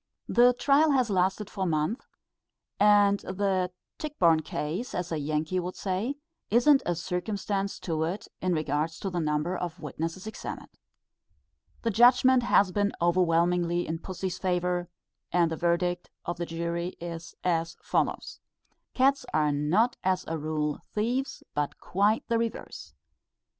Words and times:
The 0.27 0.53
trial 0.55 0.89
has 0.93 1.11
lasted 1.11 1.47
for 1.47 1.67
months, 1.67 2.07
and 2.79 3.19
the 3.19 3.69
Tichborne 3.99 4.39
Case, 4.39 4.95
as 4.95 5.11
a 5.11 5.19
Yankee 5.19 5.59
would 5.59 5.75
say, 5.75 6.15
isn't 6.49 6.81
a 6.87 6.95
circumstance 6.95 7.79
to 7.81 8.01
it 8.05 8.27
in 8.41 8.53
regard 8.55 8.89
to 8.93 9.11
the 9.11 9.19
number 9.19 9.55
of 9.55 9.79
witnesses 9.79 10.25
examined. 10.25 10.71
The 11.83 11.91
judgment 11.91 12.41
has 12.41 12.71
been 12.71 12.93
overwhelmingly 12.99 13.87
in 13.87 13.99
pussy's 13.99 14.39
favour, 14.39 14.89
and 15.31 15.51
the 15.51 15.55
verdict 15.55 16.09
of 16.25 16.37
the 16.37 16.47
jury 16.47 16.95
as 16.99 17.35
follows: 17.83 18.39
"_Cats 18.95 19.23
are 19.35 19.51
not 19.51 19.97
as 20.03 20.25
a 20.27 20.35
rule 20.35 20.79
thieves, 20.95 21.43
but 21.53 21.79
quite 21.79 22.27
the 22.27 22.39
reverse. 22.39 22.95